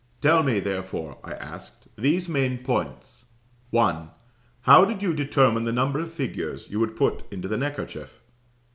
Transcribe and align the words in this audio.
"Tell 0.19 0.41
me, 0.41 0.59
therefore 0.59 1.19
(I 1.23 1.33
asked), 1.33 1.87
these 1.95 2.27
main 2.27 2.63
points: 2.63 3.25
"1. 3.69 4.09
How 4.61 4.83
did 4.83 5.03
you 5.03 5.13
determine 5.13 5.63
the 5.63 5.71
number 5.71 5.99
of 5.99 6.11
figures 6.11 6.71
you 6.71 6.79
would 6.79 6.95
put 6.95 7.21
into 7.31 7.47
the 7.47 7.55
neckerchief? 7.55 8.19